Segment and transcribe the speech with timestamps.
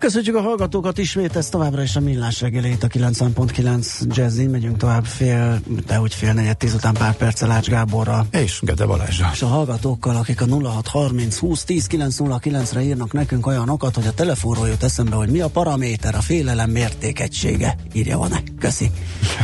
[0.00, 5.04] Köszönjük a hallgatókat ismét, ez továbbra is a millás reggelét, a 90.9 Jazzin, megyünk tovább
[5.04, 8.26] fél, de úgy fél negyed tíz után pár perccel Ács Gáborra.
[8.30, 9.30] És Gede Balázsra.
[9.32, 14.68] És a hallgatókkal, akik a 0630 20 10 909-re írnak nekünk olyanokat, hogy a telefonról
[14.68, 17.76] jut eszembe, hogy mi a paraméter, a félelem mértékegysége.
[17.92, 18.42] Írja van-e?
[18.58, 18.90] Köszi.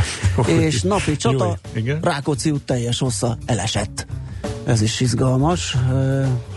[0.47, 4.05] és napi csata, Jó, Rákóczi út teljes hossza elesett.
[4.65, 5.77] Ez is izgalmas.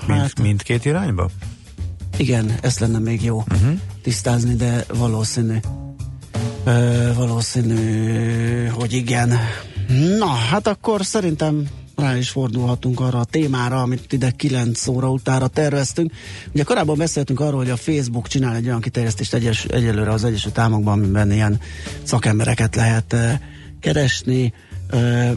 [0.07, 1.31] Mind, hát, mindkét irányba?
[2.21, 3.79] Igen, ez lenne még jó uh-huh.
[4.03, 5.57] tisztázni, de valószínű.
[6.65, 9.39] Ö, valószínű, hogy igen.
[10.19, 15.47] Na, hát akkor szerintem rá is fordulhatunk arra a témára, amit ide 9 óra utára
[15.47, 16.13] terveztünk.
[16.53, 20.59] Ugye korábban beszéltünk arról, hogy a Facebook csinál egy olyan kiterjesztést egyes, egyelőre az Egyesült
[20.59, 21.61] Államokban, amiben ilyen
[22.03, 23.17] szakembereket lehet
[23.81, 24.53] keresni,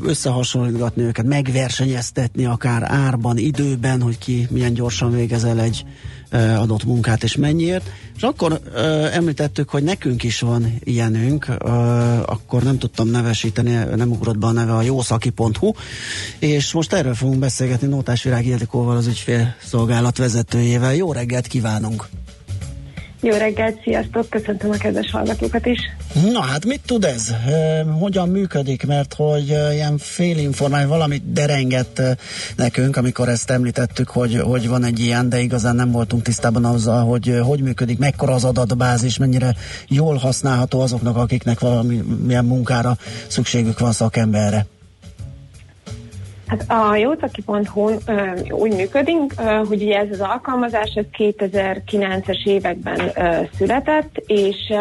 [0.01, 5.85] összehasonlítgatni őket, megversenyeztetni akár árban, időben, hogy ki milyen gyorsan végez el egy
[6.57, 7.89] adott munkát és mennyiért.
[8.15, 8.59] És akkor
[9.13, 11.47] említettük, hogy nekünk is van ilyenünk,
[12.25, 15.71] akkor nem tudtam nevesíteni, nem ugrott be a neve a jószaki.hu,
[16.39, 20.95] és most erről fogunk beszélgetni Nótás Virág Ildikóval, az ügyfélszolgálat vezetőjével.
[20.95, 22.07] Jó reggelt kívánunk!
[23.25, 25.79] Jó reggelt, sziasztok, köszöntöm a kedves hallgatókat is.
[26.31, 27.35] Na hát mit tud ez?
[27.99, 28.85] Hogyan működik?
[28.85, 32.02] Mert hogy ilyen félinformáció valamit derengett
[32.55, 37.05] nekünk, amikor ezt említettük, hogy, hogy van egy ilyen, de igazán nem voltunk tisztában azzal,
[37.05, 39.55] hogy hogy működik, mekkora az adatbázis, mennyire
[39.87, 44.65] jól használható azoknak, akiknek valami milyen munkára szükségük van szakemberre.
[46.53, 47.91] Hát a jótaki.hu
[48.49, 49.33] úgy működik,
[49.67, 53.11] hogy ugye ez az alkalmazás ez 2009-es években
[53.58, 54.73] született, és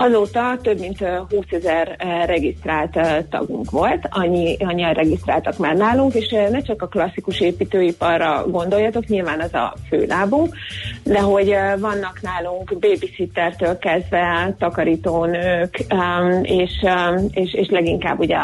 [0.00, 1.96] azóta több mint 20 ezer
[2.26, 2.98] regisztrált
[3.30, 9.40] tagunk volt, annyi, annyian regisztráltak már nálunk, és ne csak a klasszikus építőiparra gondoljatok, nyilván
[9.40, 10.54] az a főlábunk,
[11.02, 15.84] de hogy vannak nálunk babysittertől kezdve takarítónők,
[16.42, 16.86] és,
[17.30, 18.38] és, és leginkább ugye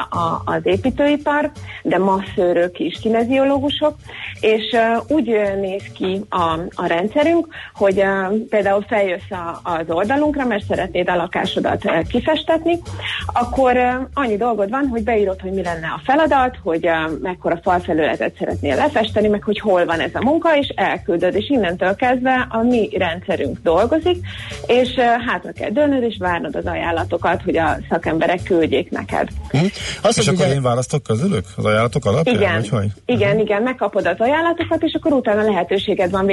[0.44, 1.50] az építőipar,
[1.82, 3.94] de massző masszőrök is, kineziológusok,
[4.40, 4.76] és
[5.08, 5.26] úgy
[5.60, 8.04] néz ki a, a rendszerünk, hogy
[8.48, 9.30] például feljössz
[9.62, 11.14] az oldalunkra, mert szeretnéd a
[11.54, 12.78] uh, kifestetni,
[13.26, 17.58] akkor uh, annyi dolgod van, hogy beírod, hogy mi lenne a feladat, hogy uh, mekkora
[17.62, 22.46] falfelületet szeretnél lefesteni, meg hogy hol van ez a munka, és elküldöd, és innentől kezdve
[22.50, 24.26] a mi rendszerünk dolgozik,
[24.66, 24.94] és
[25.26, 29.28] hátra kell dőnöd, és várnod az ajánlatokat, hogy a szakemberek küldjék neked.
[29.50, 29.58] Hm?
[30.02, 30.54] Azt, és akkor ugye...
[30.54, 32.34] én választok közülük az ajánlatok alapján?
[32.34, 32.88] Igen, vagy hogy?
[33.06, 33.42] igen, uh-huh.
[33.42, 36.30] igen, megkapod az ajánlatokat, és akkor utána lehetőséged van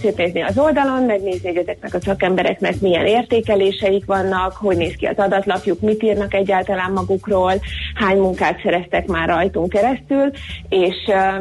[0.00, 5.16] szétnézni az oldalon, megnézni, hogy ezeknek a szakembereknek milyen értékeléseik vannak, hogy néz ki az
[5.16, 7.52] adatlapjuk, mit írnak egyáltalán magukról,
[7.94, 10.30] hány munkát szereztek már rajtunk keresztül,
[10.68, 10.96] és,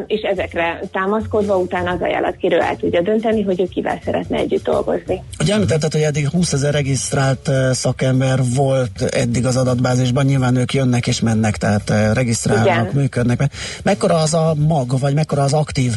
[0.08, 5.24] és ezekre támaszkodva utána az ajánlatkérő el tudja dönteni, hogy ő kivel szeretne együtt dolgozni.
[5.40, 11.08] Ugye említetted, hogy eddig 20 ezer regisztrált szakember volt eddig az adatbázisban, nyilván ők jönnek
[11.08, 12.90] és mennek, tehát regisztrálnak, Igen.
[12.94, 13.50] működnek
[13.84, 15.92] mekkora az a mag, vagy mekkora az aktív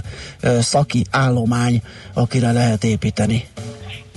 [0.61, 1.83] szaki állomány,
[2.13, 3.45] akire lehet építeni?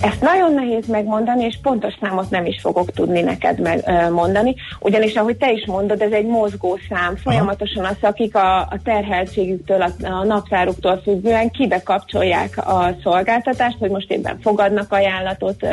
[0.00, 5.36] Ezt nagyon nehéz megmondani, és pontos számot nem is fogok tudni neked megmondani, ugyanis ahogy
[5.36, 7.16] te is mondod, ez egy mozgó szám.
[7.16, 13.90] Folyamatosan a szakik a, a terheltségüktől, a, a naptáruktól függően kibe kapcsolják a szolgáltatást, hogy
[13.90, 15.66] most éppen fogadnak ajánlatot,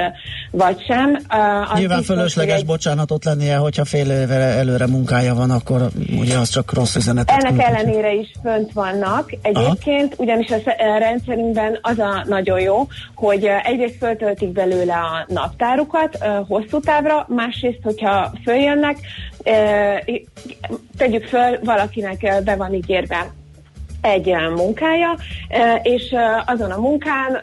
[0.52, 1.18] vagy sem.
[1.72, 2.66] Az Nyilván fölösleges egy...
[2.66, 7.30] bocsánatot lennie, hogyha fél évre előre munkája van, akkor ugye az csak rossz üzenet.
[7.30, 7.66] Ennek küldött.
[7.66, 9.34] ellenére is fönt vannak.
[9.42, 10.24] Egyébként Aha.
[10.24, 16.18] ugyanis a rendszerünkben az a nagyon jó, hogy egyrészt föl föltöltik belőle a naptárukat
[16.48, 18.98] hosszú távra, másrészt, hogyha följönnek,
[20.98, 23.32] tegyük föl, valakinek be van ígérve
[24.02, 25.18] egy munkája,
[25.82, 27.40] és azon a munkán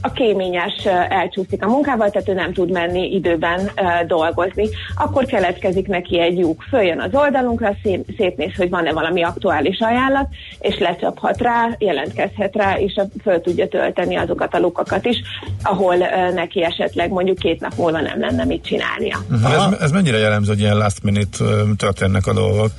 [0.00, 3.70] a kéményes elcsúszik a munkával, tehát ő nem tud menni időben
[4.06, 4.68] dolgozni.
[4.96, 10.28] Akkor keletkezik neki egy lyuk, följön az oldalunkra, szép, szétnéz, hogy van-e valami aktuális ajánlat,
[10.58, 15.16] és lecsaphat rá, jelentkezhet rá, és föl tudja tölteni azokat a lukakat is,
[15.62, 15.96] ahol
[16.34, 19.18] neki esetleg mondjuk két nap múlva nem lenne mit csinálnia.
[19.44, 21.38] Ez, ez mennyire jellemző, hogy ilyen last minute
[21.76, 22.70] történnek a dolgok?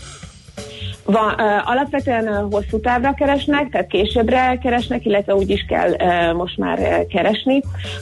[1.06, 6.34] Van, uh, alapvetően uh, hosszú távra keresnek, tehát későbbre keresnek, illetve úgy is kell uh,
[6.38, 7.62] most már uh, keresni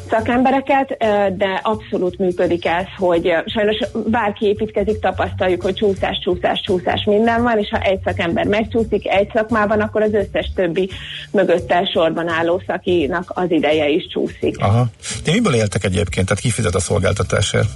[0.10, 6.62] szakembereket, uh, de abszolút működik ez, hogy uh, sajnos bárki építkezik, tapasztaljuk, hogy csúszás, csúszás,
[6.62, 10.90] csúszás minden van, és ha egy szakember megcsúszik egy szakmában, akkor az összes többi
[11.32, 14.58] mögötte sorban álló szakinak az ideje is csúszik.
[14.60, 14.86] Aha.
[15.24, 16.28] Ti miből éltek egyébként?
[16.28, 17.70] Tehát ki fizet a szolgáltatásért?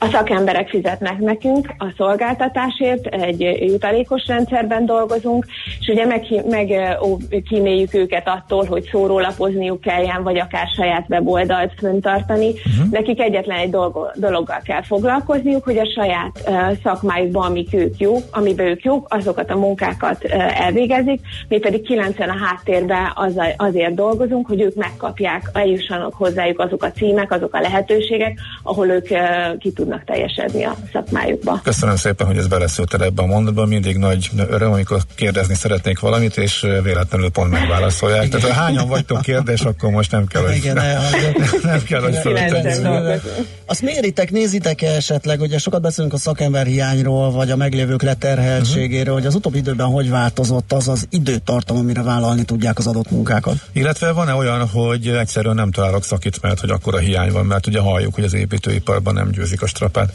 [0.00, 5.46] A szakemberek fizetnek nekünk a szolgáltatásért, egy jutalékos rendszerben dolgozunk,
[5.80, 7.16] és ugye meg, meg ó,
[7.48, 12.48] kíméljük őket attól, hogy szórólapozniuk kelljen, vagy akár saját weboldalt föntartani.
[12.48, 12.90] Uh-huh.
[12.90, 18.22] Nekik egyetlen egy dolgo, dologgal kell foglalkozniuk, hogy a saját uh, szakmájukban, amik ők jók,
[18.30, 23.94] amiben ők jók, azokat a munkákat uh, elvégezik, mi pedig 90 a háttérben az, azért
[23.94, 29.58] dolgozunk, hogy ők megkapják, eljussanak hozzájuk azok a címek, azok a lehetőségek, ahol ők uh,
[29.58, 31.60] ki tudnak tudnak teljesedni a szakmájukba.
[31.62, 33.66] Köszönöm szépen, hogy ez beleszülted ebbe a mondatba.
[33.66, 38.26] Mindig nagy öröm, amikor kérdezni szeretnék valamit, és véletlenül pont megválaszolják.
[38.26, 38.40] Igen.
[38.40, 41.02] Tehát ha hányan vagytok kérdés, akkor most nem kell, hogy, Igen, nem,
[41.72, 43.22] nem kell, hogy fölöttegyenek.
[43.66, 49.00] Azt méritek, nézitek -e esetleg, ugye sokat beszélünk a szakember hiányról, vagy a meglévők leterheltségéről,
[49.00, 49.14] uh-huh.
[49.14, 53.56] hogy az utóbbi időben hogy változott az az időtartam, amire vállalni tudják az adott munkákat?
[53.72, 57.80] Illetve van-e olyan, hogy egyszerűen nem találok szakít, hogy akkor a hiány van, mert ugye
[57.80, 60.12] halljuk, hogy az építőiparban nem győzik a strapát.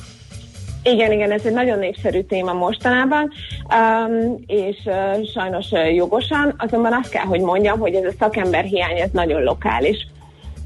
[0.83, 3.31] Igen, igen, ez egy nagyon népszerű téma mostanában,
[3.75, 8.63] um, és uh, sajnos uh, jogosan, azonban azt kell, hogy mondjam, hogy ez a szakember
[8.63, 10.07] hiány, ez nagyon lokális.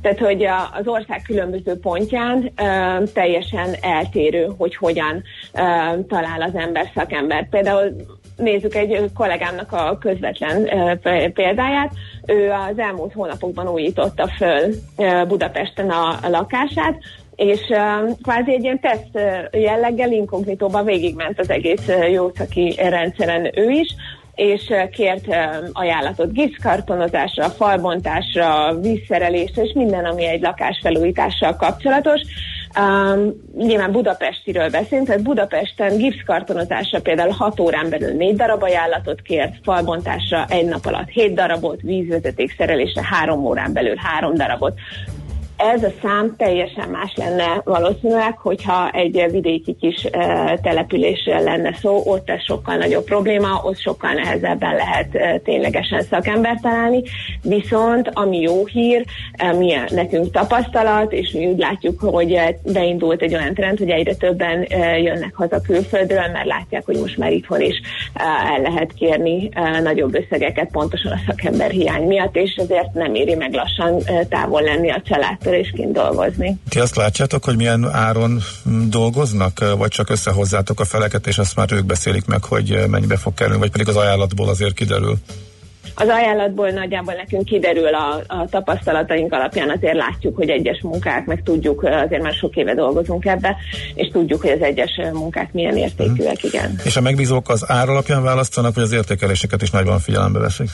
[0.01, 5.23] Tehát, hogy a, az ország különböző pontján uh, teljesen eltérő, hogy hogyan
[5.53, 7.49] uh, talál az ember szakember.
[7.49, 7.95] Például
[8.37, 10.69] nézzük egy kollégámnak a közvetlen
[11.33, 11.91] példáját.
[12.25, 14.73] Ő az elmúlt hónapokban újította föl
[15.27, 16.97] Budapesten a, lakását,
[17.35, 19.19] és uh, kvázi egy ilyen teszt
[19.51, 23.95] jelleggel inkognitóban végigment az egész jószaki rendszeren ő is,
[24.35, 25.25] és kért
[25.73, 32.21] ajánlatot gipszkartonozásra, falbontásra, vízszerelésre, és minden, ami egy lakás felújítással kapcsolatos.
[32.79, 39.53] Um, nyilván Budapestiről beszélünk, tehát Budapesten gipszkartonozásra például 6 órán belül 4 darab ajánlatot kért,
[39.63, 44.79] falbontásra egy nap alatt 7 darabot, vízvezeték szerelésre 3 órán belül 3 darabot
[45.57, 50.07] ez a szám teljesen más lenne valószínűleg, hogyha egy vidéki kis
[50.61, 57.01] településről lenne szó, ott ez sokkal nagyobb probléma, ott sokkal nehezebben lehet ténylegesen szakembert találni,
[57.41, 59.05] viszont ami jó hír,
[59.57, 62.39] mi nekünk tapasztalat, és mi úgy látjuk, hogy
[62.73, 64.65] beindult egy olyan trend, hogy egyre többen
[65.01, 67.81] jönnek haza külföldről, mert látják, hogy most már itthon is
[68.13, 69.49] el lehet kérni
[69.83, 73.99] nagyobb összegeket pontosan a szakember hiány miatt, és ezért nem éri meg lassan
[74.29, 76.59] távol lenni a család ettől is kint dolgozni.
[76.69, 78.39] Ti azt látjátok, hogy milyen áron
[78.89, 83.33] dolgoznak, vagy csak összehozzátok a feleket, és azt már ők beszélik meg, hogy mennyibe fog
[83.33, 85.15] kerülni, vagy pedig az ajánlatból azért kiderül?
[85.99, 91.43] Az ajánlatból nagyjából nekünk kiderül a, a tapasztalataink alapján, azért látjuk, hogy egyes munkák, meg
[91.43, 93.55] tudjuk, azért már sok éve dolgozunk ebbe,
[93.93, 96.79] és tudjuk, hogy az egyes munkák milyen értékűek, igen.
[96.83, 100.69] És a megbízók az ár alapján választanak, vagy az értékeléseket is nagyban figyelembe veszik?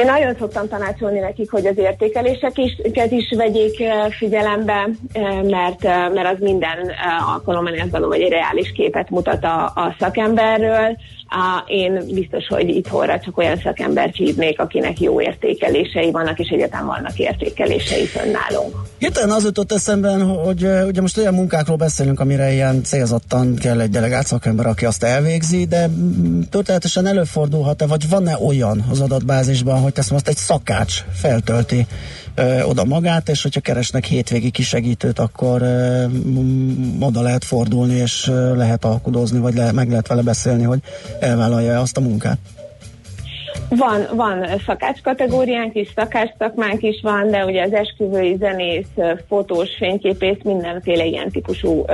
[0.00, 6.08] Én nagyon szoktam tanácsolni nekik, hogy az értékeléseket is, vegyék eh, figyelembe, eh, mert, eh,
[6.08, 6.92] mert az minden
[7.32, 10.96] alkalommal azt gondolom, hogy egy reális képet mutat a, a szakemberről,
[11.66, 17.18] én biztos, hogy itthonra csak olyan szakembert hívnék, akinek jó értékelései vannak, és egyetem vannak
[17.18, 18.74] értékelései fönnálunk.
[18.98, 23.90] Hirtelen az jutott eszembe, hogy ugye most olyan munkákról beszélünk, amire ilyen célzottan kell egy
[23.90, 25.88] delegált szakember, aki azt elvégzi, de
[26.50, 31.86] történetesen előfordulhat-e, vagy van-e olyan az adatbázisban, hogy teszem azt egy szakács feltölti
[32.34, 36.04] ö, oda magát, és hogyha keresnek hétvégi kisegítőt, akkor ö,
[37.00, 40.80] oda lehet fordulni, és ö, lehet alkudozni, vagy le, meg lehet vele beszélni, hogy
[41.20, 42.38] elvállalja azt a munkát.
[43.76, 48.86] Van, van szakács kategóriánk is, szakács szakmánk is van, de ugye az esküvői zenész,
[49.28, 51.86] fotós, fényképész, mindenféle ilyen típusú uh,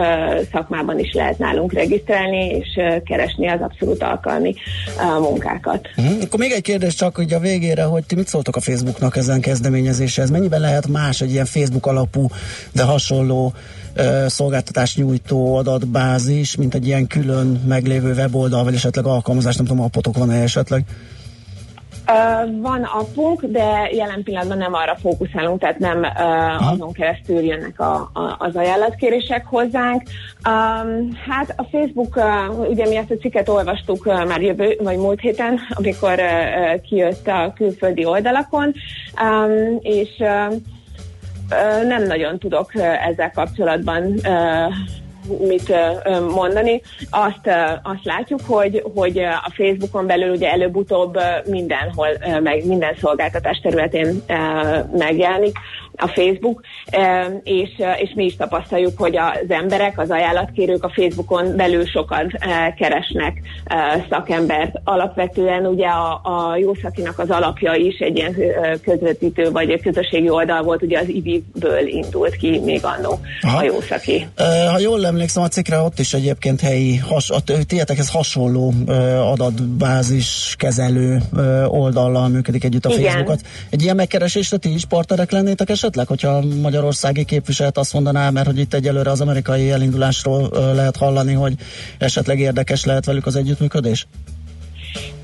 [0.53, 4.55] szakmában is lehet nálunk regisztrálni, és uh, keresni az abszolút alkalmi
[4.97, 5.89] uh, munkákat.
[5.95, 9.17] Hmm, akkor még egy kérdés csak hogy a végére, hogy ti mit szóltok a Facebooknak
[9.17, 10.31] ezen kezdeményezéshez?
[10.31, 12.27] Mennyiben lehet más egy ilyen Facebook alapú,
[12.73, 13.53] de hasonló
[14.27, 20.17] szolgáltatás nyújtó adatbázis, mint egy ilyen külön meglévő weboldal, vagy esetleg alkalmazás, nem tudom, appotok
[20.17, 20.85] van-e esetleg?
[22.09, 27.81] Uh, van appunk, de jelen pillanatban nem arra fókuszálunk, tehát nem uh, azon keresztül jönnek
[27.81, 30.03] a, a, az ajánlatkérések hozzánk.
[30.49, 34.97] Um, hát a Facebook, uh, ugye mi ezt a cikket olvastuk uh, már jövő, vagy
[34.97, 38.75] múlt héten, amikor uh, kijött a külföldi oldalakon,
[39.23, 40.55] um, és uh,
[41.87, 42.75] nem nagyon tudok
[43.09, 44.21] ezzel kapcsolatban
[45.41, 45.73] mit
[46.35, 46.83] mondani.
[47.11, 47.51] Azt,
[47.83, 52.09] azt látjuk, hogy, hogy a Facebookon belül ugye előbb-utóbb mindenhol,
[52.43, 54.23] meg minden szolgáltatás területén
[54.93, 55.59] megjelenik
[55.97, 56.61] a Facebook,
[57.43, 62.27] és, és mi is tapasztaljuk, hogy az emberek, az ajánlatkérők a Facebookon belül sokat
[62.79, 63.41] keresnek
[64.11, 64.81] szakembert.
[64.85, 68.37] Alapvetően ugye a, a jószakinak az alapja is egy ilyen
[68.83, 74.27] közvetítő vagy egy közösségi oldal volt, ugye az IBI-ből indult ki még annó a jószaki.
[74.71, 78.73] Ha jól emlékszem, a cikkre ott is egyébként helyi, has, a tietekhez hasonló
[79.33, 81.19] adatbázis kezelő
[81.69, 83.03] oldallal működik együtt a Igen.
[83.03, 83.41] Facebookot.
[83.71, 85.86] Egy ilyen megkeresésre ti is partnerek lennétek esetleg?
[85.87, 90.97] Esetleg, hogyha a magyarországi képviselet azt mondaná, mert hogy itt egyelőre az amerikai elindulásról lehet
[90.97, 91.55] hallani, hogy
[91.99, 94.07] esetleg érdekes lehet velük az együttműködés?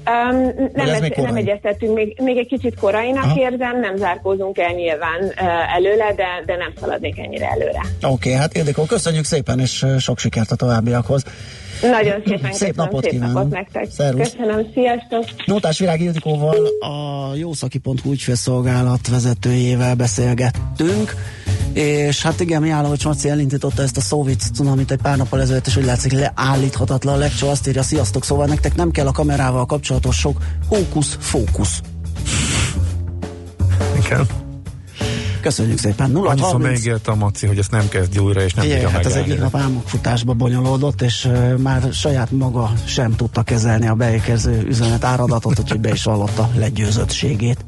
[0.07, 0.37] Um,
[0.73, 3.41] nem, ez, nem egyeztettünk, még, még egy kicsit korainak Aha.
[3.41, 7.81] érzem, nem zárkózunk el nyilván uh, előle, de, de nem szaladnék ennyire előre.
[8.03, 11.25] Oké, okay, hát Ildikó, köszönjük szépen, és sok sikert a továbbiakhoz.
[11.83, 13.35] Nagyon szépen Szép napot szép kívánunk.
[13.37, 13.91] napot nektek.
[13.91, 14.31] Szervusz.
[14.31, 15.25] Köszönöm, sziasztok.
[15.47, 21.15] Nótás Virág Ildikóval a jószaki.hu ügyfélszolgálat vezetőjével beszélgettünk,
[21.73, 25.77] és hát igen, Miálovics Maci elindította ezt a szóvic cunamit egy pár nappal ezelőtt, és
[25.77, 27.19] úgy látszik leállíthatatlan.
[27.19, 31.81] Lekcsó azt írja, sziasztok, szóval nektek nem kell a kamerával kapcsolatos sok hókusz-fókusz.
[34.05, 34.27] Igen.
[35.43, 36.11] Köszönjük szépen.
[36.11, 39.17] 0 Annyiszor megígért a Maci, hogy ezt nem kezdj újra, és nem tudja hát az
[39.17, 45.05] egyik nap álmokfutásba bonyolódott, és uh, már saját maga sem tudta kezelni a beérkező üzenet
[45.05, 47.65] áradatot, úgyhogy be is vallotta legyőzöttségét.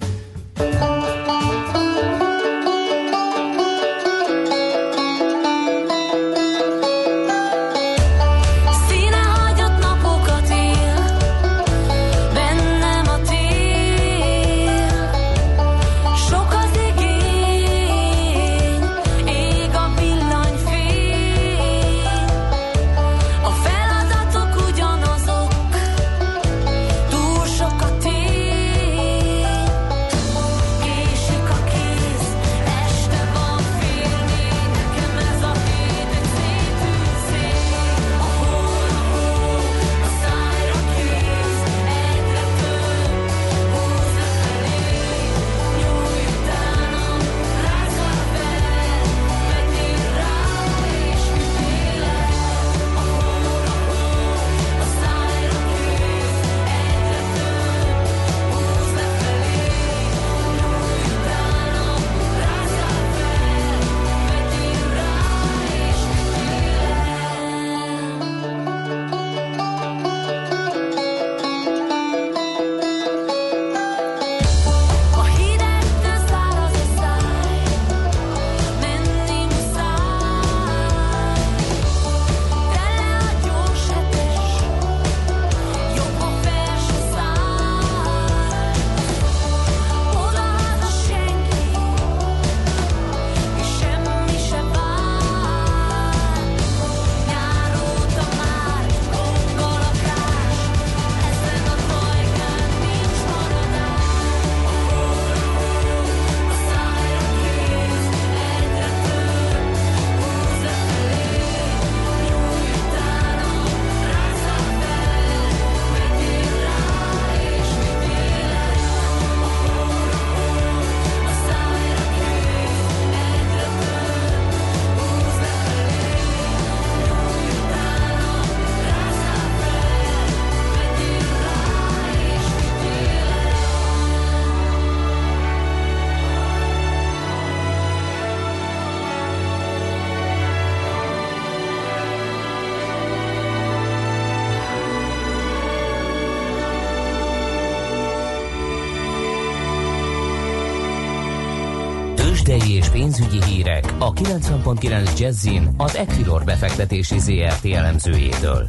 [153.17, 158.69] Pénzügyi hírek a 90.9 Jazzin az Equilor befektetési ZRT elemzőjétől.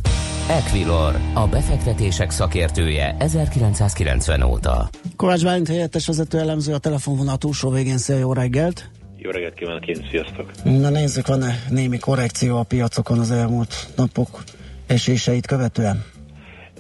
[0.50, 4.90] Equilor, a befektetések szakértője 1990 óta.
[5.16, 7.98] Kovács Bálint helyettes vezető elemző a telefonvonal túlsó végén.
[7.98, 8.90] Szia, jó reggelt!
[9.18, 10.52] Jó reggelt kívánok én, sziasztok!
[10.64, 14.44] Na nézzük, van-e némi korrekció a piacokon az elmúlt napok
[14.88, 16.04] eséseit követően?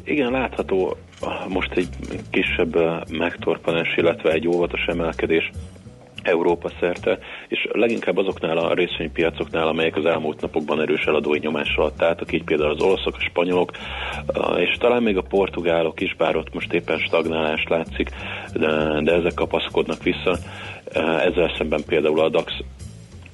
[0.03, 0.97] Igen, látható
[1.47, 1.89] most egy
[2.29, 2.75] kisebb
[3.09, 5.51] megtorpanás, illetve egy óvatos emelkedés
[6.25, 12.01] Európa szerte, és leginkább azoknál a részvénypiacoknál, amelyek az elmúlt napokban erős eladói nyomás alatt
[12.01, 13.71] álltak, így például az olaszok, a spanyolok,
[14.57, 18.09] és talán még a portugálok is, bár ott most éppen stagnálást látszik,
[18.53, 20.37] de, de ezek kapaszkodnak vissza.
[21.19, 22.51] Ezzel szemben például a DAX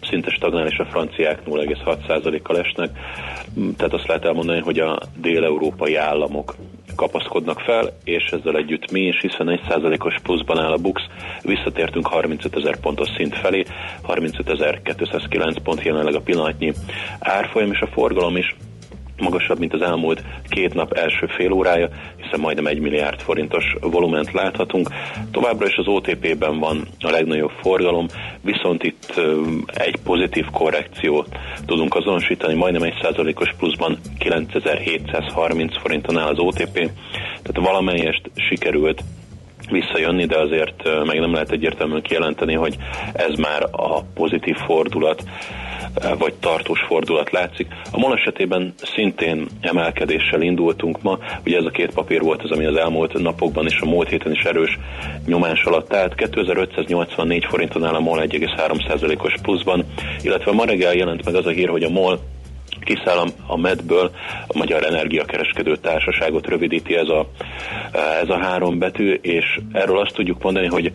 [0.02, 2.90] szinte stagnál, és a franciák 0,6%-kal esnek.
[3.78, 6.56] Tehát azt lehet elmondani, hogy a dél-európai államok
[6.96, 11.02] kapaszkodnak fel, és ezzel együtt mi is, hiszen 1%-os pluszban áll a BUX,
[11.42, 13.64] visszatértünk 35 ezer pontos szint felé,
[14.08, 16.74] 35.209 pont jelenleg a pillanatnyi
[17.20, 18.56] árfolyam, és a forgalom is
[19.22, 21.90] magasabb, mint az elmúlt két nap első fél órája,
[22.22, 24.90] hiszen majdnem egy milliárd forintos volument láthatunk.
[25.32, 28.08] Továbbra is az OTP-ben van a legnagyobb forgalom,
[28.42, 29.22] viszont itt
[29.66, 31.28] egy pozitív korrekciót
[31.66, 36.74] tudunk azonosítani, majdnem egy százalékos pluszban 9730 forinton áll az OTP,
[37.42, 39.04] tehát valamelyest sikerült
[39.70, 42.78] visszajönni, de azért meg nem lehet egyértelműen kijelenteni, hogy
[43.14, 45.24] ez már a pozitív fordulat
[46.18, 47.68] vagy tartós fordulat látszik.
[47.92, 52.66] A MOL esetében szintén emelkedéssel indultunk ma, ugye ez a két papír volt az, ami
[52.66, 54.80] az elmúlt napokban és a múlt héten is erős
[55.26, 56.16] nyomás alatt állt.
[56.16, 59.86] 2584 forinton áll a MOL 1,3%-os pluszban,
[60.22, 62.20] illetve ma reggel jelent meg az a hír, hogy a MOL
[62.84, 64.12] kiszáll a MED-ből,
[64.48, 67.28] a Magyar Energiakereskedő Társaságot rövidíti ez a,
[68.22, 70.92] ez a három betű, és erről azt tudjuk mondani, hogy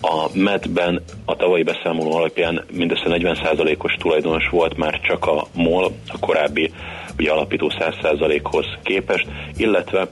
[0.00, 6.18] a MED-ben a tavalyi beszámoló alapján mindössze 40%-os tulajdonos volt már csak a MOL, a
[6.18, 6.72] korábbi
[7.18, 9.26] ugye alapító 100%-hoz képest,
[9.56, 10.08] illetve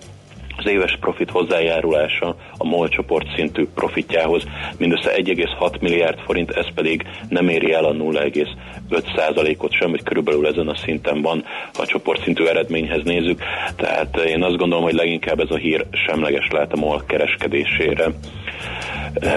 [0.56, 4.42] az éves profit hozzájárulása a MOL csoport szintű profitjához
[4.78, 10.68] mindössze 1,6 milliárd forint, ez pedig nem éri el a 0,5%-ot sem, hogy körülbelül ezen
[10.68, 11.44] a szinten van,
[11.74, 13.42] ha a csoport szintű eredményhez nézzük.
[13.76, 18.10] Tehát én azt gondolom, hogy leginkább ez a hír semleges lehet a MOL kereskedésére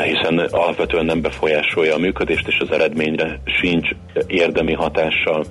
[0.04, 3.90] hiszen alapvetően nem befolyásolja a működést, és az eredményre sincs
[4.28, 5.46] érdemi hatással.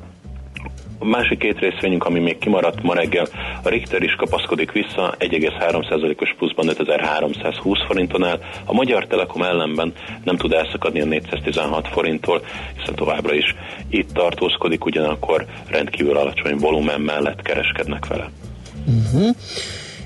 [0.98, 3.26] A másik két részvényünk, ami még kimaradt ma reggel,
[3.62, 8.40] a Richter is kapaszkodik vissza, 1,3%-os pluszban 5320 forinton áll.
[8.64, 9.92] A Magyar Telekom ellenben
[10.24, 12.42] nem tud elszakadni a 416 forinttól,
[12.78, 13.54] hiszen továbbra is
[13.88, 18.30] itt tartózkodik, ugyanakkor rendkívül alacsony volumen mellett kereskednek vele.
[18.86, 19.36] Uh-huh.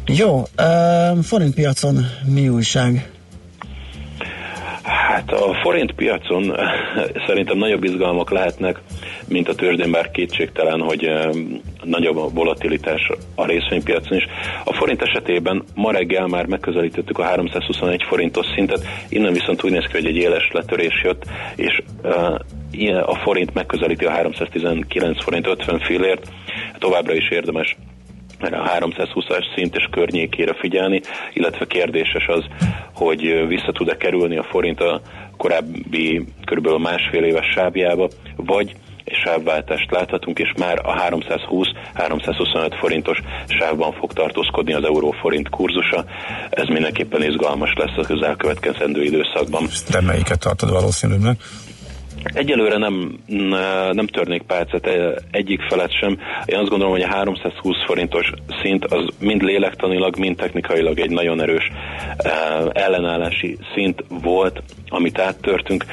[0.07, 3.12] Jó, uh, forintpiacon mi újság?
[4.83, 6.57] Hát a forint piacon
[7.27, 8.81] szerintem nagyobb izgalmak lehetnek,
[9.29, 11.11] mint a tőzsdén, bár kétségtelen, hogy
[11.83, 14.25] nagyobb a volatilitás a részvénypiacon is.
[14.65, 19.85] A forint esetében ma reggel már megközelítettük a 321 forintos szintet, innen viszont úgy néz
[19.87, 21.25] ki, hogy egy éles letörés jött,
[21.57, 21.83] és
[23.05, 26.29] a forint megközelíti a 319 forint 50 fillért,
[26.79, 27.77] továbbra is érdemes
[28.43, 31.01] a 320-as szint és környékére figyelni,
[31.33, 32.45] illetve kérdéses az,
[32.95, 35.01] hogy vissza tud-e kerülni a forint a
[35.37, 36.69] korábbi kb.
[36.69, 38.75] másfél éves sávjába, vagy
[39.05, 40.95] és sávváltást láthatunk, és már a
[41.95, 46.05] 320-325 forintos sávban fog tartózkodni az euró-forint kurzusa.
[46.51, 49.69] Ez mindenképpen izgalmas lesz az elkövetkezendő időszakban.
[49.91, 51.37] De melyiket tartod valószínűleg?
[52.25, 53.19] Egyelőre nem,
[53.93, 54.89] nem törnék pálcát
[55.31, 56.19] egyik felett sem.
[56.45, 58.33] Én azt gondolom, hogy a 320 forintos
[58.63, 61.71] szint az mind lélektanilag, mind technikailag egy nagyon erős
[62.73, 65.85] ellenállási szint volt, amit áttörtünk.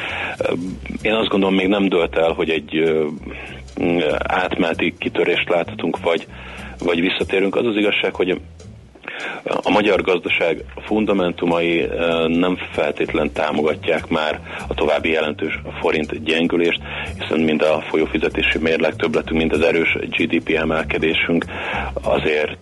[1.02, 2.94] Én azt gondolom, még nem dölt el, hogy egy
[4.18, 6.28] átmeneti kitörést láthatunk, vagy,
[6.80, 7.56] vagy visszatérünk.
[7.56, 8.40] Az az igazság, hogy
[9.44, 11.90] a magyar gazdaság fundamentumai
[12.28, 16.82] nem feltétlen támogatják már a további jelentős forint gyengülést,
[17.20, 21.46] hiszen mind a folyófizetési mérleg többletünk, mind az erős GDP emelkedésünk
[22.02, 22.58] azért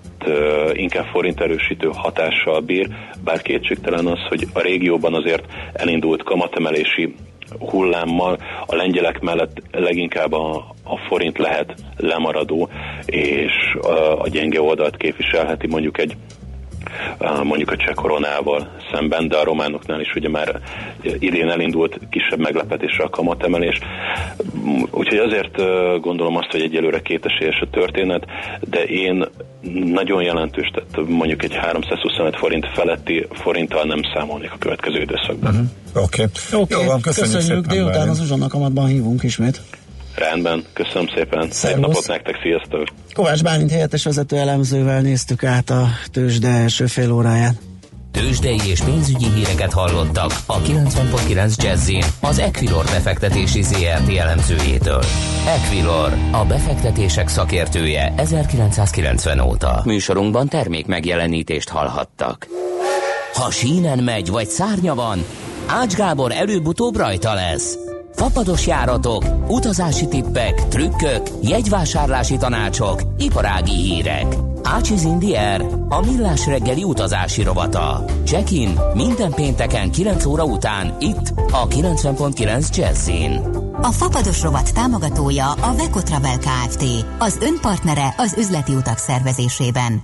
[0.73, 2.87] inkább forint erősítő hatással bír,
[3.23, 7.15] bár kétségtelen az, hogy a régióban azért elindult kamatemelési
[7.59, 12.69] hullámmal a lengyelek mellett leginkább a, a forint lehet lemaradó,
[13.05, 16.17] és a, a gyenge oldalt képviselheti mondjuk egy
[17.43, 20.59] mondjuk a cseh koronával szemben, de a románoknál is ugye már
[21.19, 23.79] idén elindult kisebb meglepetésre a kamatemelés.
[24.91, 25.55] Úgyhogy azért
[26.01, 28.25] gondolom azt, hogy egyelőre kétesélyes a történet,
[28.69, 29.25] de én
[29.85, 35.51] nagyon jelentős, tehát mondjuk egy 325 forint feletti forinttal nem számolnék a következő időszakban.
[35.51, 36.03] Uh-huh.
[36.03, 36.23] Oké.
[36.23, 36.61] Okay.
[36.61, 36.81] Okay.
[36.81, 39.61] Jó van, köszönjük, köszönjük szépen, délután az uzsonnak amatban hívunk ismét.
[40.17, 41.51] Rendben, köszönöm szépen.
[41.51, 42.83] Szép napot nektek, sziasztok!
[43.13, 47.55] Kovács Bálint helyettes vezető elemzővel néztük át a tőzsde első fél óráját.
[48.11, 55.03] Tőzsdei és pénzügyi híreket hallottak a 90.9 jazz az Equilor befektetési ZRT elemzőjétől.
[55.47, 59.81] Equilor, a befektetések szakértője 1990 óta.
[59.85, 62.47] Műsorunkban termék megjelenítést hallhattak.
[63.33, 65.25] Ha sínen megy vagy szárnya van,
[65.67, 67.86] Ács Gábor előbb-utóbb rajta lesz.
[68.17, 74.35] Fapados járatok, utazási tippek, trükkök, jegyvásárlási tanácsok, iparági hírek.
[74.63, 78.05] Ácsiz Indier, a millás reggeli utazási rovata.
[78.25, 83.41] Check-in minden pénteken 9 óra után itt a 90.9 Jazzin.
[83.81, 86.83] A Fapados rovat támogatója a Vekotravel Kft.
[87.17, 90.01] Az önpartnere az üzleti utak szervezésében.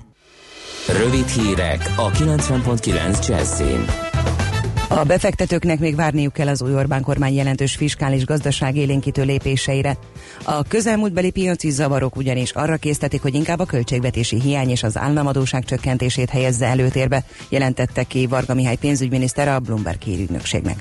[0.87, 3.85] Rövid hírek a 90.9 Jazzin.
[4.95, 9.97] A befektetőknek még várniuk kell az új Orbán kormány jelentős fiskális gazdaság élénkítő lépéseire.
[10.43, 15.65] A közelmúltbeli piaci zavarok ugyanis arra késztetik, hogy inkább a költségvetési hiány és az államadóság
[15.65, 20.77] csökkentését helyezze előtérbe, jelentette ki Varga Mihály pénzügyminiszter a Bloomberg hírügynökségnek.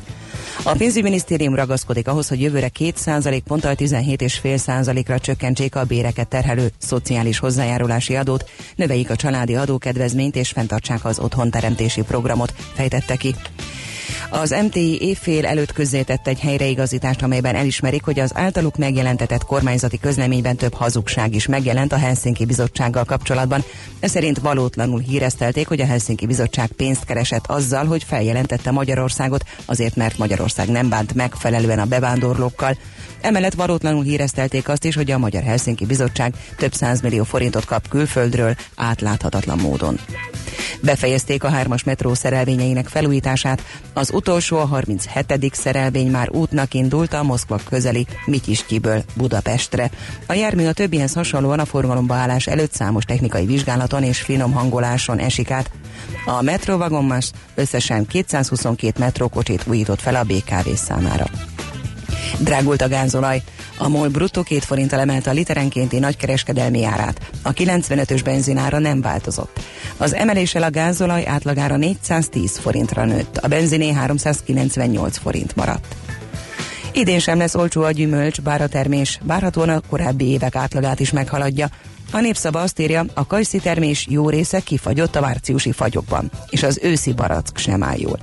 [0.62, 8.16] A pénzügyminisztérium ragaszkodik ahhoz, hogy jövőre 2% ponttal 17,5%-ra csökkentsék a béreket terhelő szociális hozzájárulási
[8.16, 13.34] adót, növeljék a családi adókedvezményt és fenntartsák az otthonteremtési programot, fejtette ki.
[14.30, 20.56] Az MTI évfél előtt közzétett egy helyreigazítást, amelyben elismerik, hogy az általuk megjelentetett kormányzati közleményben
[20.56, 23.64] több hazugság is megjelent a Helsinki Bizottsággal kapcsolatban.
[24.00, 29.96] Ez szerint valótlanul híreztelték, hogy a Helsinki Bizottság pénzt keresett azzal, hogy feljelentette Magyarországot, azért
[29.96, 32.76] mert Magyarország nem bánt megfelelően a bevándorlókkal.
[33.20, 38.54] Emellett valótlanul híreztelték azt is, hogy a Magyar Helsinki Bizottság több millió forintot kap külföldről
[38.76, 39.98] átláthatatlan módon.
[40.80, 45.54] Befejezték a hármas metró szerelvényeinek felújítását, az utolsó, a 37.
[45.54, 49.90] szerelvény már útnak indult a Moszkva közeli Mityiskiből Budapestre.
[50.26, 55.18] A jármű a többihez hasonlóan a forgalomba állás előtt számos technikai vizsgálaton és finom hangoláson
[55.18, 55.70] esik át.
[56.26, 61.26] A metróvagonmás összesen 222 metrókocsit újított fel a BKV számára.
[62.42, 63.42] Drágult a gázolaj.
[63.76, 67.20] A MOL bruttó két forinttal emelte a literenkénti nagykereskedelmi árát.
[67.42, 69.60] A 95-ös benzinára nem változott.
[69.96, 75.96] Az emeléssel a gázolaj átlagára 410 forintra nőtt, a benziné 398 forint maradt.
[76.92, 81.10] Idén sem lesz olcsó a gyümölcs, bár a termés várhatóan a korábbi évek átlagát is
[81.10, 81.68] meghaladja.
[82.14, 86.78] A népszava azt írja, a kajszi termés jó része kifagyott a márciusi fagyokban, és az
[86.82, 88.18] őszi barack sem áll jól.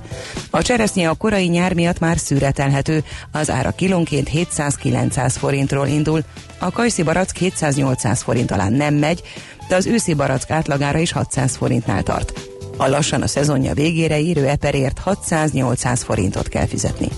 [0.50, 6.20] A cseresznye a korai nyár miatt már szüretelhető, az ára kilónként 700-900 forintról indul,
[6.58, 9.22] a kajszi barack 700-800 forint alá nem megy,
[9.68, 12.40] de az őszi barack átlagára is 600 forintnál tart.
[12.76, 17.08] A lassan a szezonja végére érő eperért 600-800 forintot kell fizetni.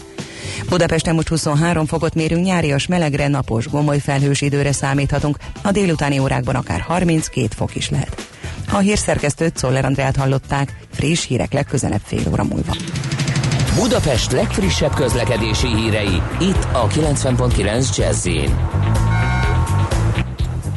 [0.68, 6.54] Budapesten most 23 fokot mérünk, nyárias melegre, napos, gomoly felhős időre számíthatunk, a délutáni órákban
[6.54, 8.26] akár 32 fok is lehet.
[8.72, 12.76] A hírszerkesztőt Szoller Andrát hallották, friss hírek legközelebb fél óra múlva.
[13.74, 18.26] Budapest legfrissebb közlekedési hírei, itt a 90.9 jazz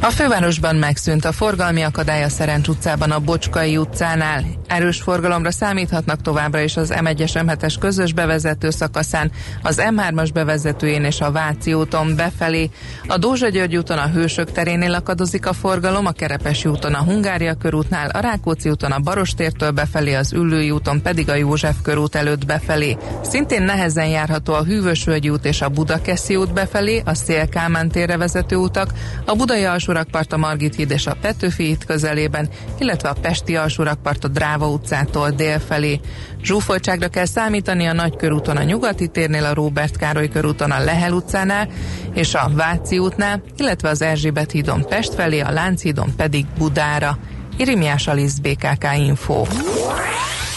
[0.05, 4.43] a fővárosban megszűnt a forgalmi akadály a Szerencs utcában a Bocskai utcánál.
[4.67, 11.21] Erős forgalomra számíthatnak továbbra is az M1-es M7-es közös bevezető szakaszán, az M3-as bevezetőjén és
[11.21, 12.69] a Váci úton befelé.
[13.07, 17.53] A Dózsa György úton a Hősök terénél akadozik a forgalom, a Kerepesi úton a Hungária
[17.53, 22.45] körútnál, a Rákóczi úton a Barostértől befelé, az Üllői úton pedig a József körút előtt
[22.45, 22.97] befelé.
[23.23, 28.89] Szintén nehezen járható a Hűvösvölgyi út és a Budakeszi út befelé, a térre vezető utak,
[29.25, 29.63] a Budai
[29.95, 34.67] alsórakpart a Margit híd és a Petőfi híd közelében, illetve a Pesti alsórakpart a Dráva
[34.67, 35.99] utcától dél felé.
[36.43, 41.67] Zsúfoltságra kell számítani a Nagykörúton a Nyugati térnél, a Róbert Károly körúton a Lehel utcánál
[42.13, 47.17] és a Váci útnál, illetve az Erzsébet hídon Pest felé, a Lánchídon pedig Budára.
[47.58, 49.45] Irimiás Alisz BKK Info.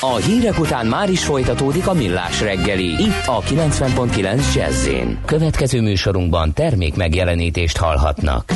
[0.01, 4.89] A hírek után már is folytatódik a millás reggeli, itt a 90.9 jazz
[5.25, 8.53] Következő műsorunkban termék megjelenítést hallhatnak.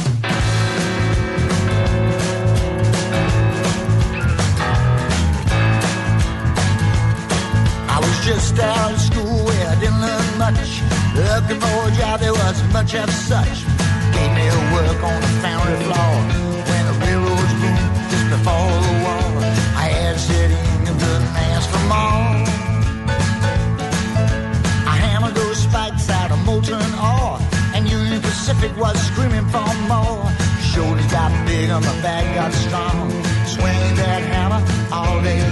[8.54, 10.82] Just out of school where I didn't learn much.
[11.14, 13.64] Looking for a job, there wasn't much of such.
[14.12, 16.12] Gave me a work on the foundry floor
[16.68, 19.24] when the railroads boomed just before the war.
[19.76, 22.24] I had sit in and couldn't ask for more.
[24.92, 27.38] I hammered those spikes out of molten ore,
[27.74, 30.28] and Union Pacific was screaming for more.
[30.72, 33.10] Shoulders got big and my back got strong.
[33.46, 35.51] Swinging that hammer all day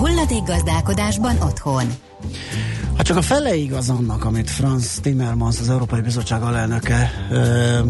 [0.00, 1.84] Hulladékgazdálkodásban otthon.
[2.96, 7.10] Hát csak a fele igaz annak, amit Franz Timmermans, az Európai Bizottság alelnöke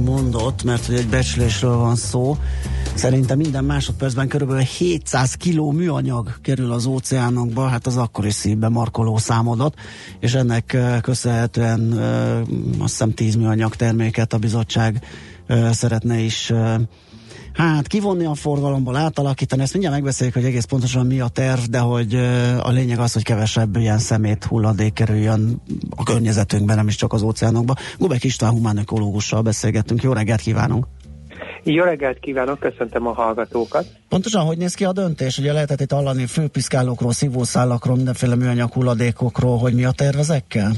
[0.04, 2.36] mondott, mert hogy egy becslésről van szó.
[2.94, 9.16] Szerintem minden másodpercben körülbelül 700 kiló műanyag kerül az óceánokba, hát az akkori szívbe markoló
[9.16, 9.74] számodat,
[10.20, 11.92] és ennek köszönhetően
[12.78, 15.04] azt hiszem 10 műanyag terméket a bizottság
[15.70, 16.52] szeretne is
[17.60, 21.78] Hát kivonni a forgalomból, átalakítani, ezt mindjárt megbeszéljük, hogy egész pontosan mi a terv, de
[21.78, 22.14] hogy
[22.62, 25.62] a lényeg az, hogy kevesebb ilyen szemét hulladék kerüljön
[25.96, 27.74] a környezetünkben, nem is csak az óceánokba.
[27.98, 30.02] Gubek István humán ökológussal beszélgettünk.
[30.02, 30.86] Jó reggelt kívánunk!
[31.62, 33.86] Jó reggelt kívánok, köszöntöm a hallgatókat.
[34.08, 35.38] Pontosan hogy néz ki a döntés?
[35.38, 40.72] Ugye lehetett itt hallani főpiszkálókról, szívószálakról, mindenféle műanyag hulladékokról, hogy mi a terv ezekkel?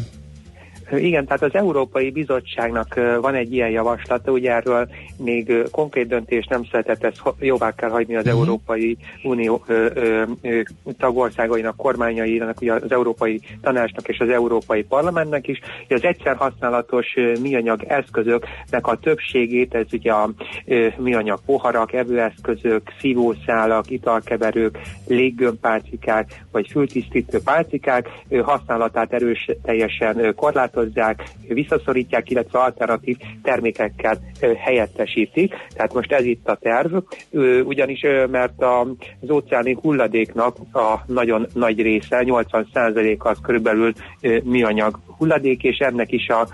[0.96, 6.64] Igen, tehát az Európai Bizottságnak van egy ilyen javaslata, ugye erről még konkrét döntés nem
[6.64, 8.40] született, ezt jóvá kell hagyni az uh-huh.
[8.40, 10.60] Európai Unió ö, ö, ö,
[10.98, 15.60] tagországainak, kormányainak, ugye az Európai Tanácsnak és az Európai Parlamentnek is.
[15.84, 20.30] Ugye az egyszer használatos műanyag eszközöknek a többségét, ez ugye a
[20.66, 30.81] ö, műanyag poharak, evőeszközök, szívószálak, italkeverők, léggömbpálcikák vagy fültisztítő pálcikák ö, használatát erős teljesen korlátozni
[30.82, 34.18] korlátozzák, visszaszorítják, illetve alternatív termékekkel
[34.58, 35.54] helyettesítik.
[35.74, 36.94] Tehát most ez itt a terv,
[37.64, 38.62] ugyanis mert
[39.20, 43.92] az óceáni hulladéknak a nagyon nagy része, 80% az körülbelül
[44.44, 46.48] műanyag hulladék, és ennek is a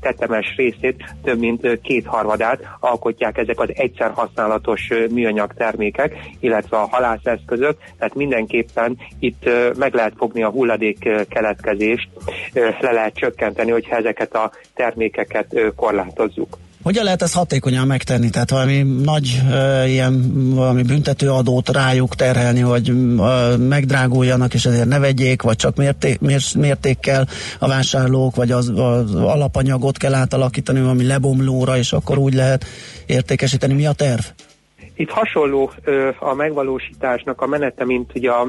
[0.00, 7.76] tetemes részét, több mint kétharmadát alkotják ezek az egyszer használatos műanyag termékek, illetve a halászeszközök,
[7.98, 12.08] tehát mindenképpen itt meg lehet fogni a hulladék keletkezést,
[12.80, 16.58] le lehet csökkenteni, hogyha ezeket a termékeket korlátozzuk.
[16.82, 18.30] Hogyan lehet ezt hatékonyan megtenni?
[18.30, 24.88] Tehát valami nagy uh, ilyen valami büntető adót rájuk terhelni, hogy uh, megdráguljanak, és ezért
[24.88, 30.80] ne vegyék, vagy csak mérték, mér, mértékkel a vásárlók, vagy az, az alapanyagot kell átalakítani
[30.80, 32.64] valami lebomlóra, és akkor úgy lehet
[33.06, 33.74] értékesíteni.
[33.74, 34.24] Mi a terv?
[34.98, 35.70] Itt hasonló
[36.18, 38.46] a megvalósításnak a menete, mint ugye a